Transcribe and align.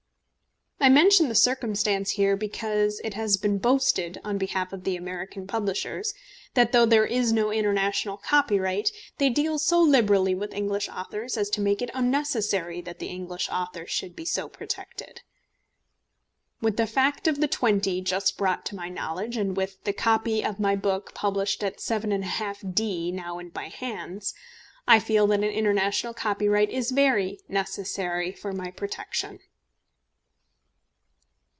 I 0.83 0.89
mention 0.89 1.29
the 1.29 1.35
circumstance 1.35 2.09
here 2.09 2.35
because 2.35 2.99
it 3.03 3.13
has 3.13 3.37
been 3.37 3.59
boasted, 3.59 4.19
on 4.23 4.39
behalf 4.39 4.73
of 4.73 4.83
the 4.83 4.95
American 4.95 5.45
publishers, 5.45 6.11
that 6.55 6.71
though 6.71 6.87
there 6.87 7.05
is 7.05 7.31
no 7.31 7.51
international 7.51 8.17
copyright, 8.17 8.91
they 9.19 9.29
deal 9.29 9.59
so 9.59 9.79
liberally 9.79 10.33
with 10.33 10.55
English 10.55 10.89
authors 10.89 11.37
as 11.37 11.51
to 11.51 11.61
make 11.61 11.83
it 11.83 11.91
unnecessary 11.93 12.81
that 12.81 12.97
the 12.97 13.09
English 13.09 13.47
author 13.51 13.85
should 13.85 14.15
be 14.15 14.25
so 14.25 14.49
protected. 14.49 15.21
With 16.61 16.77
the 16.77 16.87
fact 16.87 17.27
of 17.27 17.41
the 17.41 17.47
£20 17.47 18.03
just 18.03 18.35
brought 18.35 18.65
to 18.65 18.75
my 18.75 18.89
knowledge, 18.89 19.37
and 19.37 19.55
with 19.55 19.83
the 19.83 19.93
copy 19.93 20.43
of 20.43 20.59
my 20.59 20.75
book 20.75 21.13
published 21.13 21.63
at 21.63 21.77
7½d. 21.77 23.13
now 23.13 23.37
in 23.37 23.51
my 23.53 23.67
hands, 23.69 24.33
I 24.87 24.99
feel 24.99 25.27
that 25.27 25.41
an 25.43 25.43
international 25.43 26.15
copyright 26.15 26.71
is 26.71 26.89
very 26.89 27.39
necessary 27.47 28.31
for 28.31 28.51
my 28.51 28.71
protection. 28.71 29.41